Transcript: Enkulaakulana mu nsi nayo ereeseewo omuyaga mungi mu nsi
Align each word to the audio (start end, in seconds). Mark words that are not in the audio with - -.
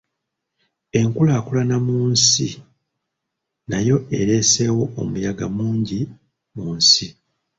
Enkulaakulana 0.99 1.75
mu 1.87 1.97
nsi 2.11 2.47
nayo 3.69 3.97
ereeseewo 4.19 4.83
omuyaga 5.01 5.45
mungi 5.57 5.99
mu 6.55 6.65
nsi 6.77 7.05